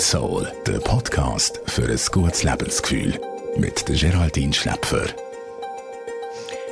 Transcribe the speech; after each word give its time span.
Soul, 0.00 0.50
der 0.66 0.78
Podcast 0.80 1.60
für 1.66 1.88
ein 1.88 2.00
gutes 2.10 2.42
Lebensgefühl. 2.42 3.20
Mit 3.56 3.86
Geraldine 3.86 4.52
Schlepfer. 4.52 5.06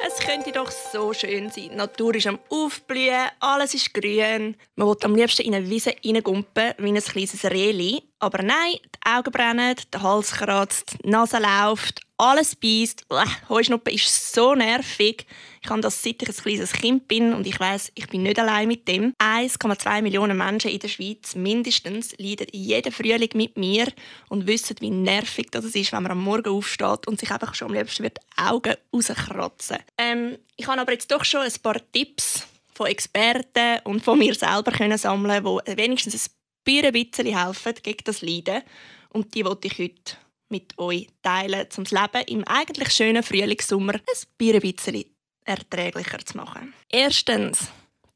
Es 0.06 0.18
könnte 0.18 0.52
doch 0.52 0.70
so 0.70 1.12
schön 1.12 1.50
sein. 1.50 1.70
Die 1.70 1.76
Natur 1.76 2.14
ist 2.14 2.26
am 2.26 2.38
Aufblühen, 2.48 3.28
alles 3.40 3.74
ist 3.74 3.94
grün. 3.94 4.56
Man 4.76 4.88
will 4.88 4.96
am 5.02 5.14
liebsten 5.14 5.42
in 5.42 5.54
eine 5.54 5.68
Wiese 5.68 5.94
reingumpen, 6.04 6.74
wie 6.78 6.88
ein 6.88 7.00
kleines 7.00 7.44
Reli. 7.44 8.02
Aber 8.22 8.40
nein, 8.44 8.74
die 8.74 9.10
Augen 9.10 9.32
brennen, 9.32 9.74
der 9.92 10.00
Hals 10.00 10.30
kratzt, 10.30 10.96
die 11.04 11.08
Nase 11.10 11.38
läuft, 11.38 12.02
alles 12.18 12.54
beißt. 12.54 13.04
Heuschnuppen 13.48 13.92
ist 13.92 14.32
so 14.32 14.54
nervig. 14.54 15.26
Ich 15.60 15.68
habe 15.68 15.80
das 15.80 16.00
seit 16.00 16.22
ich 16.22 16.28
ein 16.28 16.34
kleines 16.36 16.72
Kind 16.72 17.08
bin 17.08 17.34
und 17.34 17.48
ich 17.48 17.58
weiß, 17.58 17.90
ich 17.96 18.06
bin 18.06 18.22
nicht 18.22 18.38
allein 18.38 18.68
mit 18.68 18.86
dem. 18.86 19.12
1,2 19.18 20.02
Millionen 20.02 20.38
Menschen 20.38 20.70
in 20.70 20.78
der 20.78 20.86
Schweiz 20.86 21.34
mindestens 21.34 22.16
leiden 22.16 22.46
jeden 22.52 22.92
Frühling 22.92 23.30
mit 23.34 23.56
mir 23.56 23.88
und 24.28 24.46
wissen, 24.46 24.76
wie 24.78 24.90
nervig 24.90 25.48
das 25.50 25.64
ist, 25.64 25.90
wenn 25.90 26.04
man 26.04 26.12
am 26.12 26.22
Morgen 26.22 26.48
aufsteht 26.48 27.08
und 27.08 27.18
sich 27.18 27.32
einfach 27.32 27.56
schon 27.56 27.70
am 27.70 27.74
liebsten 27.74 28.04
wird 28.04 28.20
Augen 28.36 28.76
rauskratzen. 28.94 29.78
Ähm, 29.98 30.38
ich 30.54 30.68
habe 30.68 30.80
aber 30.80 30.92
jetzt 30.92 31.10
doch 31.10 31.24
schon 31.24 31.40
ein 31.40 31.52
paar 31.60 31.80
Tipps 31.90 32.46
von 32.72 32.86
Experten 32.86 33.80
und 33.82 34.04
von 34.04 34.16
mir 34.16 34.36
selber 34.36 34.70
können 34.70 34.96
sammeln, 34.96 35.44
die 35.66 35.76
wenigstens 35.76 36.14
ein 36.14 36.41
bisschen 36.64 37.26
helfen 37.26 37.74
gegen 37.82 38.04
das 38.04 38.22
Leiden. 38.22 38.62
Und 39.10 39.34
die 39.34 39.44
wollte 39.44 39.68
ich 39.68 39.78
heute 39.78 40.16
mit 40.48 40.78
euch 40.78 41.08
teilen, 41.22 41.66
um 41.76 41.84
das 41.84 41.92
Leben 41.92 42.26
im 42.28 42.44
eigentlich 42.44 42.90
schönen 42.90 43.22
Frühlingssommer 43.22 43.94
ein 43.94 44.60
bisschen 44.60 45.04
erträglicher 45.44 46.24
zu 46.24 46.36
machen. 46.36 46.72
Erstens, 46.88 47.68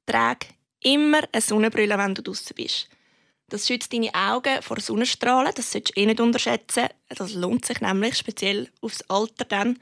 trage 0.05 0.47
immer 0.81 1.23
eine 1.33 1.43
Sonnenbrille, 1.43 1.99
wenn 1.99 2.15
du 2.15 2.23
draußen 2.23 2.55
bist. 2.55 2.89
Das 3.49 3.67
schützt 3.67 3.93
deine 3.93 4.15
Augen 4.15 4.61
vor 4.63 4.81
Sonnenstrahlen, 4.81 5.53
das 5.55 5.71
solltest 5.71 5.97
du 5.97 6.01
eh 6.01 6.07
nicht 6.07 6.21
unterschätzen. 6.21 6.89
Das 7.09 7.35
lohnt 7.35 7.65
sich 7.65 7.81
nämlich, 7.81 8.17
speziell 8.17 8.69
aufs 8.81 9.03
Alter 9.03 9.45
dann. 9.45 9.79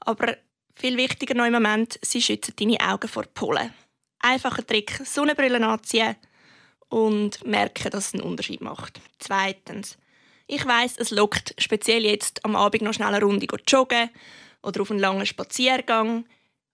Aber 0.00 0.36
viel 0.74 0.96
wichtiger 0.96 1.34
noch 1.34 1.46
im 1.46 1.52
Moment, 1.52 1.98
sie 2.02 2.22
schützen 2.22 2.54
deine 2.56 2.80
Augen 2.80 3.08
vor 3.08 3.24
Pollen. 3.34 3.74
Einfacher 4.20 4.66
Trick, 4.66 5.00
Sonnenbrille 5.04 5.64
anziehen 5.66 6.16
und 6.90 7.44
merken, 7.46 7.90
dass 7.90 8.08
es 8.08 8.14
einen 8.14 8.22
Unterschied 8.22 8.60
macht. 8.60 9.00
Zweitens, 9.18 9.96
ich 10.46 10.66
weiß, 10.66 10.98
es 10.98 11.10
lockt 11.10 11.54
speziell 11.58 12.04
jetzt 12.04 12.44
am 12.44 12.56
Abend 12.56 12.82
noch 12.82 12.92
schnell 12.92 13.14
eine 13.14 13.24
Runde 13.24 13.46
joggen 13.66 14.10
oder 14.62 14.82
auf 14.82 14.90
einen 14.90 15.00
langen 15.00 15.24
Spaziergang. 15.24 16.26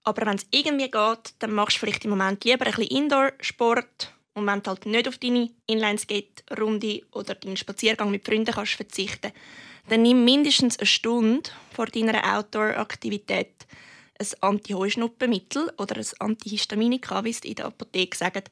Aber 0.02 0.26
wenn 0.26 0.36
es 0.36 0.46
irgendwie 0.50 0.90
geht, 0.90 1.34
dann 1.38 1.52
machst 1.52 1.76
du 1.76 1.80
vielleicht 1.80 2.04
im 2.04 2.10
Moment 2.10 2.44
lieber 2.44 2.66
ein 2.66 2.72
bisschen 2.72 2.96
Indoor-Sport. 2.96 4.12
Und 4.34 4.46
wenn 4.46 4.62
du 4.62 4.70
halt 4.70 4.86
nicht 4.86 5.08
auf 5.08 5.18
deine 5.18 5.50
Inlineskate-Runde 5.66 7.02
oder 7.12 7.34
deinen 7.34 7.56
Spaziergang 7.56 8.10
mit 8.10 8.24
Freunden 8.24 8.52
kannst 8.52 8.74
verzichten 8.74 9.32
dann 9.88 10.02
nimm 10.02 10.24
mindestens 10.24 10.78
eine 10.78 10.86
Stunde 10.86 11.50
vor 11.72 11.86
deiner 11.86 12.36
Outdoor-Aktivität 12.36 13.66
ein 14.18 14.26
Anti-Heuschnuppenmittel 14.40 15.72
oder 15.78 15.96
ein 15.96 16.06
Antihistaminika, 16.18 17.24
wie 17.24 17.30
es 17.30 17.40
in 17.40 17.54
der 17.54 17.66
Apotheke 17.66 18.16
sagen. 18.16 18.44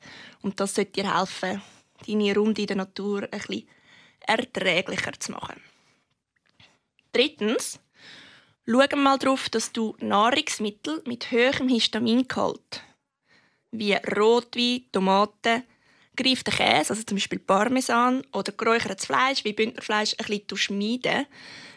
Und 0.42 0.60
das 0.60 0.74
sollte 0.74 1.02
dir 1.02 1.18
helfen, 1.18 1.62
deine 2.06 2.34
Runde 2.34 2.62
in 2.62 2.66
der 2.66 2.76
Natur 2.76 3.22
bisschen 3.22 3.68
erträglicher 4.20 5.12
zu 5.18 5.32
machen. 5.32 5.60
Drittens, 7.12 7.78
Schau 8.66 8.96
mal 8.96 9.18
darauf, 9.18 9.50
dass 9.50 9.72
du 9.72 9.94
Nahrungsmittel 10.00 11.02
mit 11.04 11.30
hohem 11.30 11.68
Histamingehalt, 11.68 12.82
wie 13.72 13.92
Rotwein, 13.92 14.86
Tomaten, 14.90 15.64
gereiften 16.16 16.54
Käse, 16.54 16.90
also 16.90 17.02
zum 17.02 17.16
Beispiel 17.16 17.38
Parmesan 17.38 18.22
oder 18.32 18.52
geräuchertes 18.52 19.06
Fleisch 19.06 19.44
wie 19.44 19.52
Bündnerfleisch, 19.52 20.14
ein 20.18 20.40
bisschen 20.46 20.78
meiden, 20.78 21.26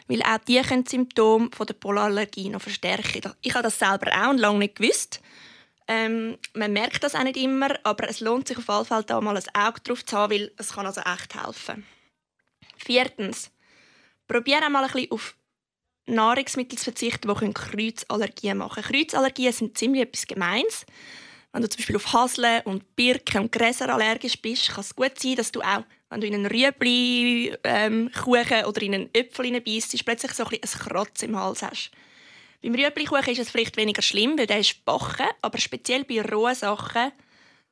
weil 0.06 0.22
auch 0.22 0.38
die 0.46 0.60
können 0.62 0.84
die 0.84 0.90
Symptome 0.90 1.50
der 1.50 1.74
Polarallergie 1.74 2.48
noch 2.48 2.62
verstärken. 2.62 3.32
Ich 3.42 3.54
habe 3.54 3.64
das 3.64 3.78
selber 3.78 4.10
auch 4.12 4.30
und 4.30 4.38
lange 4.38 4.58
nicht 4.60 4.76
gewusst. 4.76 5.20
Ähm, 5.86 6.36
man 6.52 6.72
merkt 6.72 7.02
das 7.02 7.14
auch 7.14 7.24
nicht 7.24 7.38
immer, 7.38 7.74
aber 7.82 8.08
es 8.08 8.20
lohnt 8.20 8.48
sich 8.48 8.58
auf 8.58 8.68
jeden 8.68 8.84
Fall, 8.84 9.04
da 9.04 9.20
mal 9.20 9.36
ein 9.36 9.54
Auge 9.54 9.80
drauf 9.80 10.04
zu 10.04 10.16
haben, 10.16 10.32
weil 10.32 10.52
es 10.58 10.72
kann 10.72 10.86
also 10.86 11.00
echt 11.00 11.34
helfen. 11.34 11.86
Viertens, 12.76 13.50
probiere 14.26 14.68
mal 14.68 14.84
ein 14.84 14.92
bisschen 14.92 15.10
auf 15.12 15.34
Nahrungsmittel 16.06 16.78
zu 16.78 16.84
verzichten, 16.84 17.28
die 17.28 17.52
Kreuzallergien 17.54 18.58
machen 18.58 18.82
können. 18.82 19.00
Kreuzallergien 19.00 19.52
sind 19.52 19.78
ziemlich 19.78 20.02
etwas 20.02 20.26
Gemeins. 20.26 20.86
Wenn 21.52 21.62
du 21.62 21.68
zum 21.68 21.78
Beispiel 21.78 21.96
auf 21.96 22.12
Haseln 22.12 22.62
und 22.64 22.94
Birken 22.94 23.42
und 23.42 23.52
Gräser 23.52 23.92
allergisch 23.92 24.40
bist, 24.40 24.68
kann 24.68 24.80
es 24.80 24.94
gut 24.94 25.18
sein, 25.18 25.36
dass 25.36 25.50
du 25.50 25.60
auch, 25.62 25.84
wenn 26.10 26.20
du 26.20 26.26
in 26.26 26.34
einen 26.34 26.46
Rüebli 26.46 27.54
ähm, 27.64 28.10
Kuchen 28.12 28.64
oder 28.66 28.82
in 28.82 28.94
einen 28.94 29.14
Äpfel 29.14 29.60
beißt, 29.60 30.04
plötzlich 30.04 30.32
so 30.32 30.44
ein, 30.44 30.54
ein 30.54 30.60
Kratz 30.60 31.22
im 31.22 31.36
Hals 31.36 31.62
hast. 31.62 31.90
Beim 32.62 32.74
Rüebli-Kuchen 32.74 33.32
ist 33.32 33.38
es 33.38 33.50
vielleicht 33.50 33.76
weniger 33.76 34.02
schlimm, 34.02 34.36
weil 34.36 34.46
der 34.46 34.58
ist 34.58 34.84
backen, 34.84 35.28
aber 35.42 35.58
speziell 35.58 36.04
bei 36.04 36.20
rohen 36.22 36.54
Sachen, 36.54 37.12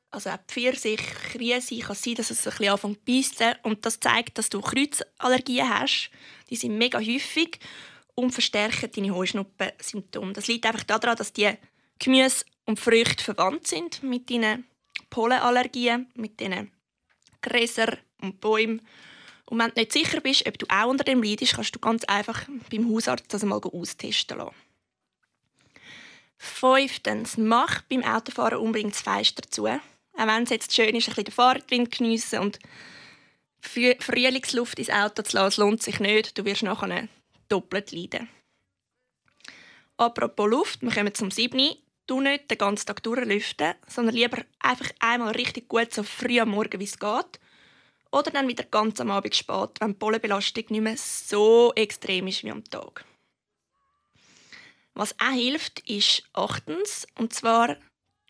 also 0.09 0.29
auch 0.29 0.39
Pfirsich, 0.47 1.01
Krise, 1.31 1.79
kann 1.79 1.91
es 1.91 2.01
sein, 2.01 2.15
dass 2.15 2.31
es 2.31 2.47
ein 2.47 2.51
bisschen 2.51 2.69
anfängt 2.69 2.99
zu 2.99 3.05
beißen. 3.05 3.55
Und 3.63 3.85
das 3.85 3.99
zeigt, 3.99 4.37
dass 4.37 4.49
du 4.49 4.61
Kreuzallergien 4.61 5.69
hast. 5.69 6.09
Die 6.49 6.55
sind 6.55 6.77
mega 6.77 6.97
häufig 6.99 7.59
und 8.15 8.31
verstärken 8.31 8.89
deine 8.95 9.13
Heuschnuppensymptome. 9.13 10.33
Das 10.33 10.47
liegt 10.47 10.65
einfach 10.65 10.85
daran, 10.85 11.17
dass 11.17 11.33
die 11.33 11.51
Gemüse 11.99 12.45
und 12.67 12.79
Früchte 12.79 13.23
verwandt 13.23 13.65
sind 13.65 14.03
mit 14.03 14.29
deinen 14.29 14.65
Pollenallergien, 15.09 16.07
mit 16.13 16.39
diesen 16.39 16.71
Gräsern 17.41 17.97
und 18.21 18.39
Bäumen. 18.39 18.81
Und 19.45 19.59
wenn 19.59 19.69
du 19.69 19.79
nicht 19.79 19.93
sicher 19.93 20.19
bist, 20.19 20.45
ob 20.45 20.59
du 20.59 20.65
auch 20.69 20.87
unter 20.87 21.05
dem 21.05 21.23
leidest, 21.23 21.55
kannst 21.55 21.73
du 21.73 21.79
ganz 21.79 22.03
einfach 22.03 22.45
beim 22.69 22.93
Hausarzt 22.93 23.33
das 23.33 23.43
mal 23.43 23.61
austesten 23.63 24.37
lassen. 24.37 24.55
Fünftens, 26.37 27.37
mach 27.37 27.81
beim 27.83 28.03
Autofahren 28.03 28.59
unbedingt 28.59 28.93
das 28.93 29.01
Fenster 29.01 29.49
zu. 29.49 29.65
Auch 29.65 29.79
wenn 30.17 30.43
es 30.43 30.49
jetzt 30.49 30.75
schön 30.75 30.93
ist, 30.93 31.07
ein 31.07 31.11
bisschen 31.11 31.25
den 31.25 31.33
Fahrtwind 31.33 31.91
geniessen 31.91 32.39
und 32.39 32.59
Frühlingsluft 33.61 34.77
ins 34.77 34.89
Auto 34.89 35.23
zu 35.23 35.37
lassen, 35.37 35.61
lohnt 35.61 35.81
sich 35.81 35.99
nicht. 35.99 36.37
Du 36.37 36.45
wirst 36.45 36.63
nachher 36.63 37.07
doppelt 37.47 37.91
leiden. 37.91 38.29
Apropos 39.95 40.49
Luft, 40.49 40.81
wir 40.81 40.91
kommen 40.91 41.13
zum 41.15 41.31
7. 41.31 41.75
Du 42.07 42.21
nicht 42.21 42.49
den 42.49 42.57
ganzen 42.57 42.85
Tag 42.85 43.03
durchlüften, 43.03 43.75
sondern 43.85 44.15
lieber 44.15 44.37
einfach 44.59 44.89
einmal 44.99 45.33
richtig 45.33 45.67
gut 45.67 45.93
so 45.93 46.03
früh 46.03 46.39
am 46.39 46.49
Morgen, 46.49 46.79
wie 46.79 46.85
es 46.85 46.97
geht. 46.97 47.39
Oder 48.11 48.31
dann 48.31 48.47
wieder 48.47 48.63
ganz 48.63 49.01
am 49.01 49.11
Abend 49.11 49.35
spät, 49.35 49.71
wenn 49.79 49.89
die 49.89 49.97
Pollenbelastung 49.97 50.63
nicht 50.69 50.81
mehr 50.81 50.95
so 50.97 51.73
extrem 51.75 52.27
ist 52.27 52.43
wie 52.45 52.51
am 52.51 52.63
Tag. 52.63 53.03
Was 54.93 55.13
auch 55.19 55.33
hilft, 55.33 55.81
ist 55.81 56.23
achtens, 56.33 57.05
und 57.19 57.33
zwar 57.33 57.75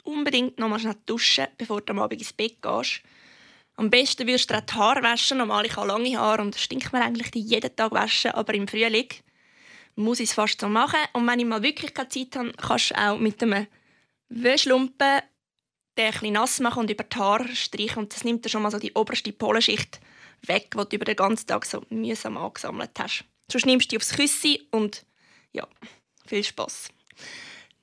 unbedingt 0.04 0.58
noch 0.58 0.70
mal 0.70 0.80
schnell 0.80 0.98
duschen, 1.06 1.48
bevor 1.58 1.82
du 1.82 1.94
am 1.94 2.00
Abend 2.00 2.20
ins 2.20 2.34
Bett 2.34 2.62
gehst. 2.62 3.02
Am 3.76 3.92
besten 3.92 4.26
wirst 4.26 4.50
du 4.50 4.56
auch 4.56 4.62
die 4.62 4.74
Haare 4.74 5.04
waschen. 5.04 5.38
Normal, 5.38 5.68
ich 5.68 5.76
habe 5.76 5.88
lange 5.88 6.18
Haare 6.18 6.42
und 6.42 6.56
stinkt 6.56 6.92
mir 6.92 7.02
eigentlich 7.02 7.34
jeden 7.36 7.76
Tag 7.76 7.92
waschen. 7.92 8.32
Aber 8.32 8.56
im 8.56 8.68
Frühling 8.68 9.08
muss 9.98 10.20
ich 10.20 10.30
es 10.30 10.36
fast 10.36 10.62
so 10.62 10.70
machen. 10.70 11.00
Und 11.14 11.28
wenn 11.28 11.40
ich 11.40 11.46
mal 11.46 11.64
wirklich 11.64 11.94
keine 11.94 12.10
Zeit 12.10 12.36
habe, 12.36 12.54
kannst 12.54 12.92
du 12.92 12.96
auch 12.96 13.18
mit 13.18 13.42
einem 13.44 13.68
Wäschlumpen 14.30 15.22
den 15.98 16.14
ein 16.22 16.34
nass 16.34 16.60
machen 16.60 16.82
und 16.82 16.92
über 16.92 17.04
die 17.04 17.18
Haare 17.18 17.56
streichen. 17.56 18.04
Und 18.04 18.14
das 18.14 18.24
nimmt 18.24 18.46
dir 18.46 18.50
schon 18.50 18.62
mal 18.62 18.72
so 18.72 18.78
die 18.78 18.94
oberste 18.94 19.34
Pollenschicht 19.34 20.00
weg, 20.44 20.70
die 20.72 20.78
du 20.78 20.96
über 20.96 21.06
den 21.06 21.16
ganzen 21.16 21.48
Tag 21.48 21.66
so 21.66 21.84
mühsam 21.90 22.38
angesammelt 22.38 22.92
hast. 23.00 23.26
Sonst 23.52 23.66
nimmst 23.66 23.88
du 23.88 23.90
die 23.90 23.98
aufs 23.98 24.16
Küssi 24.16 24.68
und 24.72 25.06
ja, 25.54 25.68
viel 26.28 26.44
Spass. 26.44 26.90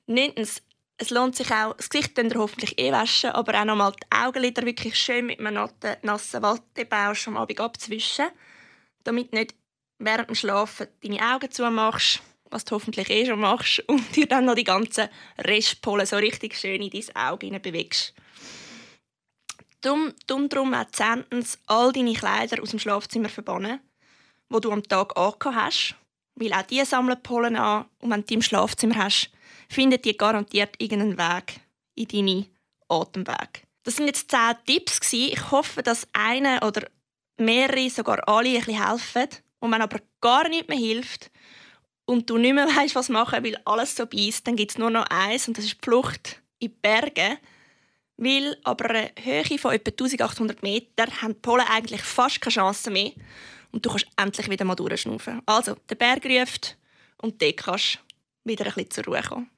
Neuntens, 0.05 0.61
es 0.97 1.09
lohnt 1.09 1.35
sich 1.35 1.51
auch, 1.51 1.75
das 1.75 1.89
Gesicht 1.89 2.17
dann 2.17 2.33
hoffentlich 2.35 2.79
eh 2.79 2.91
waschen, 2.91 3.31
aber 3.31 3.59
auch 3.59 3.65
nochmal 3.65 3.91
die 3.91 4.15
Augenlider 4.15 4.65
wirklich 4.65 4.95
schön 4.95 5.25
mit 5.25 5.39
einem 5.39 5.69
nassen 6.03 6.41
Wattebausch 6.41 7.27
am 7.27 7.35
Abend 7.35 7.59
abzuwischen, 7.59 8.27
damit 9.03 9.33
nicht 9.33 9.55
während 9.99 10.29
dem 10.29 10.35
Schlafen 10.35 10.87
deine 11.01 11.33
Augen 11.33 11.51
zumachst, 11.51 12.21
was 12.49 12.65
du 12.65 12.75
hoffentlich 12.75 13.09
eh 13.09 13.25
schon 13.25 13.39
machst, 13.39 13.79
und 13.87 14.15
dir 14.15 14.27
dann 14.27 14.45
noch 14.45 14.55
die 14.55 14.63
ganzen 14.63 15.09
Restpollen 15.37 16.05
so 16.05 16.17
richtig 16.17 16.55
schön 16.55 16.81
in 16.81 16.89
dein 16.89 17.15
Auge 17.15 17.59
bewegst. 17.59 18.13
Dumm, 19.81 20.13
dumm 20.25 20.49
drum 20.49 20.73
auch 20.73 20.89
zehntens 20.91 21.59
all 21.67 21.91
deine 21.91 22.13
Kleider 22.13 22.61
aus 22.61 22.71
dem 22.71 22.79
Schlafzimmer 22.79 23.29
verbannen, 23.29 23.79
wo 24.49 24.59
du 24.59 24.71
am 24.71 24.81
Tag 24.81 25.15
angehabt 25.15 25.55
hast, 25.55 25.95
weil 26.35 26.53
auch 26.53 26.63
die 26.63 26.83
sammeln 26.83 27.21
Pollen 27.21 27.55
an 27.55 27.85
und 27.99 28.09
wenn 28.09 28.21
du 28.21 28.25
die 28.27 28.33
im 28.35 28.41
Schlafzimmer 28.41 28.95
hast, 28.95 29.29
findet 29.69 30.05
ihr 30.05 30.15
garantiert 30.15 30.75
irgendeinen 30.79 31.17
Weg 31.17 31.59
in 31.95 32.07
deine 32.07 32.45
Atemwege. 32.89 33.61
Das 33.83 33.97
sind 33.97 34.07
jetzt 34.07 34.31
zehn 34.31 34.55
Tipps. 34.65 34.99
Ich 35.13 35.51
hoffe, 35.51 35.83
dass 35.83 36.07
eine 36.13 36.59
oder 36.61 36.87
mehrere, 37.37 37.89
sogar 37.89 38.27
alle, 38.27 38.49
ein 38.49 38.55
bisschen 38.55 38.83
helfen. 38.83 39.29
Und 39.65 39.71
wenn 39.71 39.81
aber 39.81 39.99
gar 40.21 40.47
nichts 40.47 40.69
mehr 40.69 40.77
hilft 40.77 41.31
und 42.05 42.29
du 42.29 42.37
nicht 42.37 42.53
mehr 42.53 42.67
weißt, 42.75 42.95
was 42.95 43.09
machen, 43.09 43.43
weil 43.43 43.57
alles 43.65 43.95
so 43.95 44.05
beißt, 44.05 44.47
dann 44.47 44.55
gibt 44.55 44.71
es 44.71 44.77
nur 44.77 44.89
noch 44.89 45.05
eins 45.09 45.47
und 45.47 45.57
das 45.57 45.65
ist 45.65 45.75
die 45.75 45.85
Flucht 45.85 46.41
in 46.59 46.69
die 46.69 46.75
Berge. 46.81 47.37
Weil 48.17 48.57
aber 48.63 48.91
eine 48.91 49.11
Höhe 49.21 49.57
von 49.57 49.73
etwa 49.73 49.91
1800 49.91 50.63
Metern 50.63 51.21
haben 51.21 51.33
die 51.33 51.39
Polen 51.41 51.65
eigentlich 51.69 52.01
fast 52.01 52.39
keine 52.39 52.53
Chance 52.53 52.89
mehr. 52.89 53.11
und 53.71 53.85
du 53.85 53.89
kannst 53.89 54.07
endlich 54.15 54.49
wieder 54.49 54.63
mal 54.63 54.75
durchschnaufen. 54.75 55.41
Also, 55.45 55.75
der 55.89 55.95
Berg 55.95 56.25
ruft 56.25 56.77
und 57.21 57.41
dort 57.41 57.57
kannst 57.57 57.99
du 58.45 58.51
wieder 58.51 58.65
ein 58.65 58.73
bisschen 58.73 58.91
zur 58.91 59.03
Ruhe 59.05 59.21
kommen. 59.21 59.49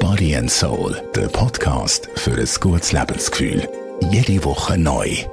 Body 0.00 0.36
and 0.36 0.50
Soul, 0.50 1.02
der 1.16 1.26
Podcast 1.26 2.08
für 2.14 2.34
ein 2.34 2.48
gutes 2.60 2.92
Lebensgefühl. 2.92 3.68
Jede 4.12 4.44
Woche 4.44 4.78
neu. 4.78 5.24